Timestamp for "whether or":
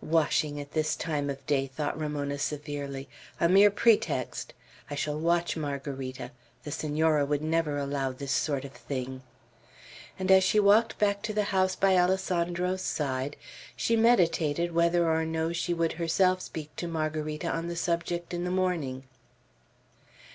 14.72-15.26